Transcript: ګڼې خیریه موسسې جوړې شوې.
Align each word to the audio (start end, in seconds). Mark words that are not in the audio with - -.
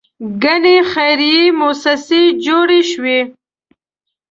ګڼې 0.43 0.77
خیریه 0.91 1.43
موسسې 1.59 2.21
جوړې 2.45 2.81
شوې. 2.91 3.19